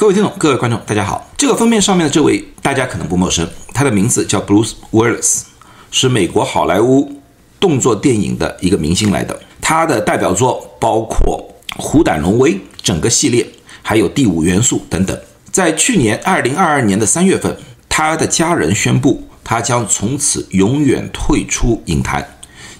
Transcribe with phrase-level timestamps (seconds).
[0.00, 1.30] 各位听众，各位观众，大家好。
[1.36, 5.42] 这个封面上面的这位大家可能不陌生，他的名字叫 Bruce Willis，
[5.90, 7.20] 是美国好莱坞
[7.60, 9.38] 动作电影的一个明星来的。
[9.60, 11.46] 他的代表作包括
[11.82, 13.46] 《虎胆龙威》整个系列，
[13.82, 15.14] 还有《第五元素》等等。
[15.52, 17.54] 在去年二零二二年的三月份，
[17.86, 22.26] 他的家人宣布他将从此永远退出影坛，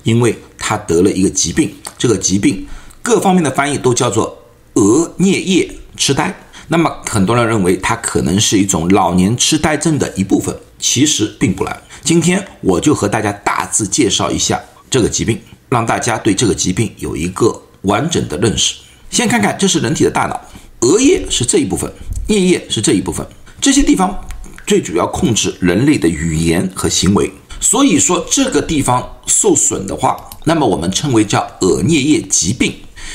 [0.04, 1.70] 因为他得了一个疾病。
[1.98, 2.66] 这个疾病
[3.02, 4.38] 各方面的翻译都叫做
[4.72, 6.34] 额颞叶痴呆。
[6.72, 11.82] 那么很多人认为它可能是一种老年痴呆症的一部分，其实并不然。
[12.04, 15.36] 今天我就和大家大致介绍一下这个疾病，
[15.68, 18.76] 让大家对这个疾病有一个完整的认识。
[19.10, 20.40] 先看看这是人体的大脑，
[20.82, 21.92] 额叶是这一部分，
[22.28, 23.26] 颞叶是这一部分，
[23.60, 24.16] 这些地方
[24.64, 27.28] 最主要控制人类的语言和行为。
[27.60, 32.72] 所以说这个地方受损的话，那么我们称为叫额颞叶疾病，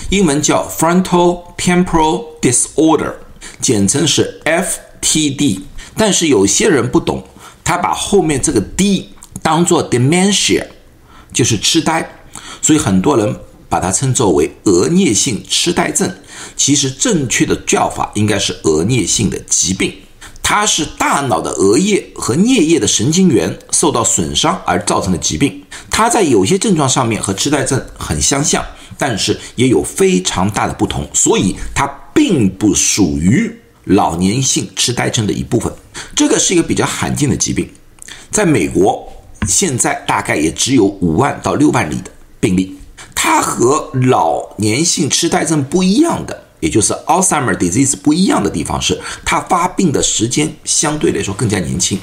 [0.10, 3.14] 英文叫 frontal temporal disorder。
[3.62, 5.62] 简称是 FTD，
[5.96, 7.24] 但是有些人不懂，
[7.64, 9.10] 他把后面这个 D
[9.42, 10.66] 当做 dementia，
[11.34, 12.08] 就是痴呆，
[12.62, 13.40] 所以很多人
[13.70, 16.14] 把它称作为额颞性痴呆症。
[16.56, 19.94] 其实正确的叫法应该是额颞性的疾病，
[20.44, 25.64] 它是大脑的额叶和颞叶的神经元受到损伤而造成的疾病。
[25.90, 28.64] 它在有些症状上面和痴呆症很相像，
[28.98, 31.90] 但是也有非常大的不同，所以它。
[32.16, 35.72] 并不属于老年性痴呆症的一部分，
[36.16, 37.70] 这个是一个比较罕见的疾病，
[38.32, 39.08] 在美国
[39.46, 42.76] 现在大概也只有五万到六万例的病例。
[43.14, 52.00] 它和老年性痴呆症不一样的，也就是 Alzheimer disease 不一样的地方是，它发病的时间相对来说更加年轻。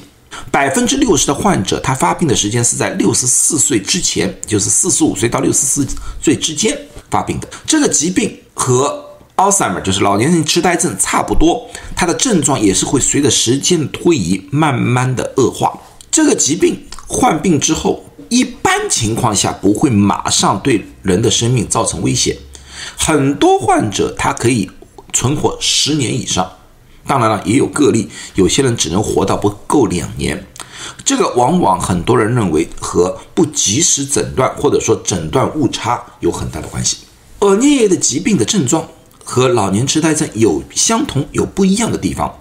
[0.50, 5.86] 百分之六十的患者，他发病的时间是在六十四岁之前，就是四十五岁到六十四
[6.20, 6.76] 岁之间
[7.10, 7.48] 发病的。
[7.66, 9.01] 这个疾病和
[9.36, 15.72] Alzheimer 就是老年性痴呆症，差不多，它的症状也是会随着时间的推移慢慢的恶化。
[16.10, 22.38] 这个疾病患病之后，一般情况下不会马上对人的生命造成威胁，
[22.96, 24.70] 很多患者他可以
[25.12, 26.52] 存活十年以上。
[27.06, 30.46] 当然了，也有个例，有些人只能活到不够两年。
[31.04, 36.98] 这个往往很多人认为和不及时诊断或者说诊断误差有很大的关系。
[37.40, 38.86] 额颞叶的疾病的症状。
[39.24, 42.38] 和老年痴呆症有相同有不一样的地方，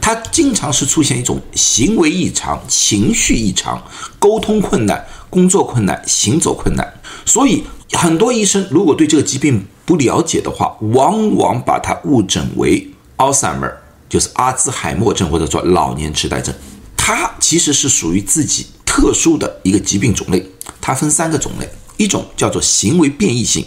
[0.00, 3.82] 它经常是出现一种行为异常、情绪异常、
[4.18, 7.00] 沟通困难、工作困难、行走困难。
[7.26, 13.74] 所以很多医生如果对这个疾病不了解的话，往往把它误诊为 Alzheimer，
[14.08, 16.54] 就是阿兹海默症或者说老年痴呆症。
[16.96, 20.46] 它其实是属于自己特殊的一个疾病种类，
[20.80, 23.66] 它分三个种类，一种叫做行为变异性。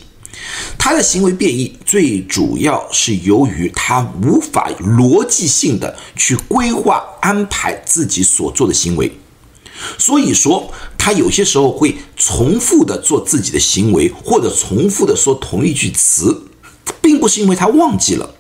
[0.78, 9.12] 他的行为变异最主要是由于他无法逻辑性的去规划安排自己所做的行为，
[9.98, 16.44] 所以说他有些时候会重复的做自己的行为，或者重复的说同一句词，
[17.02, 18.36] 并不是因为他忘记了，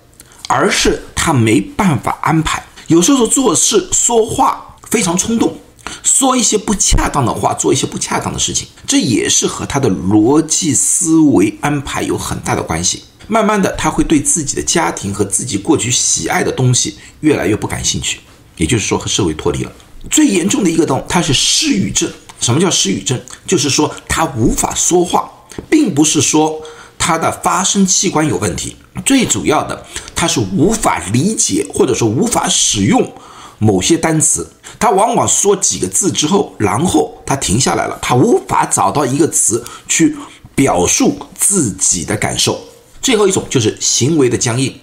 [0.47, 2.63] 而是他没办法安排。
[2.87, 5.57] 有时候做事说话非常冲动。
[6.07, 13.03] 说一些不恰当的话，做一些不恰当的事情，这也是和他的逻辑思维安排有很大的关系。
[13.27, 18.21] 慢慢的，他会对自己的家庭和自己过去喜爱的东西越来越不感兴趣，
[18.55, 19.71] 也就是说和社会脱离了。
[20.09, 22.09] 最严重的一个东，他是失语症。
[22.39, 23.19] 什么叫失语症？
[23.45, 25.29] 就是说他无法说话，
[25.69, 26.61] 并不是说
[26.97, 29.85] 他的发声器官有问题，最主要的
[30.15, 33.11] 他是无法理解或者说无法使用
[33.59, 34.47] 某些单词。
[34.79, 40.15] 他往往说几个字之后，然后他停下来了，他无法找到一个词去
[40.53, 42.59] 表述自己的感受。
[43.01, 44.79] 最后一种就是行为的僵硬，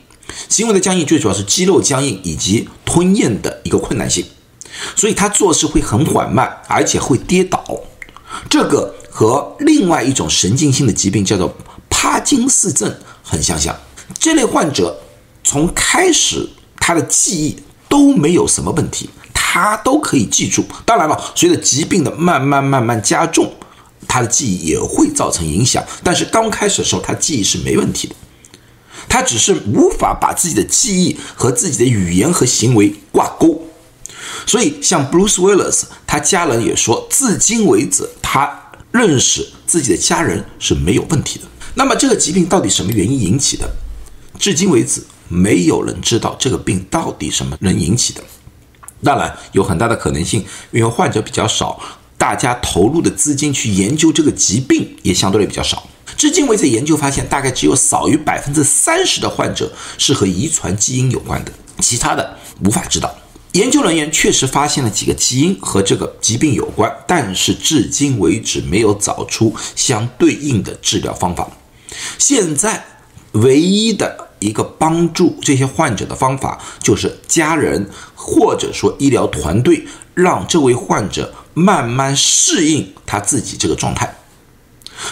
[0.49, 4.25] 行为的僵硬最主要是肌肉僵硬以及吞咽的一个困难性，
[4.97, 7.63] 所以他做事会很缓慢，而且会跌倒。
[8.49, 11.55] 这个和另外一种神经性的疾病叫做
[11.89, 12.93] 帕金氏症
[13.23, 13.77] 很相像。
[14.19, 15.01] 这类患者
[15.45, 16.49] 从开始
[16.81, 17.57] 他的记忆
[17.95, 19.09] 都没有什么问题。
[19.33, 23.53] 他都可以记住，当然了，随着疾病的慢慢慢慢加重，
[24.09, 25.81] 他的记忆也会造成影响。
[26.03, 28.17] 但是刚开始的时候，他记忆是没问题的，
[29.09, 33.63] 他只是无法把自己的记忆和自己的语言和行为挂钩。
[34.45, 41.45] 所以，像 Bruce Willis，他家人也说，至今为止，他认识自己的家人是没有问题的。
[41.75, 43.71] 那么，这个疾病到底什么原因引起的？
[44.37, 48.23] 至今为止，没有人知道这个病到底什么人引起的。
[49.03, 51.81] 当然有很大的可能性，因为患者比较少，
[52.17, 55.87] 大家投入的资金去研究这个疾病也相对的比较少。
[56.17, 61.53] 至今为止，研究发现大概只有少于百分之三十的患者是和遗传基因有关的。
[61.81, 63.15] 其他的无法知道。
[63.53, 71.49] 研究人员确实发现了几个基因和这个疾病有关，但是至今为止没有找出相对应的治疗方法。
[72.19, 72.85] 现在
[73.33, 84.17] 唯一的一个帮助这些患者的方法，就是家人或者说医疗团队让这位患者慢慢适应他自己这个状态。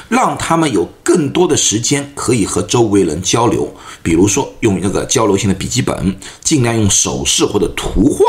[0.08, 8.25] 让他们有更多的时间可以和周围人交流，比如说用那个交流性的笔记本，尽量用手势或者图画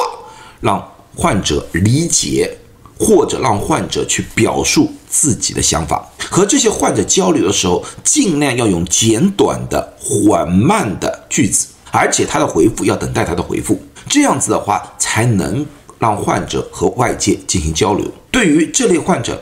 [0.62, 2.58] 让患者理解，
[3.04, 6.08] 或者让患者去表述自己的想法。
[6.32, 15.66] 和这些患者交流的时候，尽量要用简短的、缓慢的句子，而且他的回复要等待他的回复，这样子的话才能
[16.00, 18.06] 让患者和外界进行交流。
[18.32, 19.42] 对于这类患者。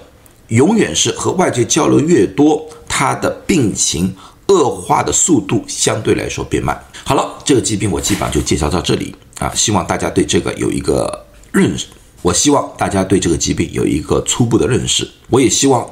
[0.51, 4.13] 永远是和外界交流越多，他的病情
[4.47, 6.77] 恶化的速度相对来说变慢。
[7.05, 11.87] 好了，这个疾病我基本上就介绍到这里啊，希望大家对这个有一个认识。
[12.21, 15.09] 我希望大家对这个疾病有一个初步的认识。
[15.29, 15.89] 我也希望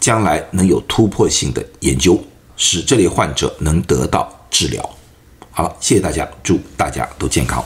[0.00, 2.22] 将来能有突破性的研究，
[2.56, 4.88] 使这类患者能得到治疗。
[5.50, 7.64] 好了，谢谢大家，祝大家都健康。